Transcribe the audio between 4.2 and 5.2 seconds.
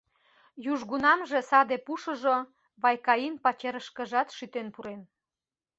шӱтен пурен.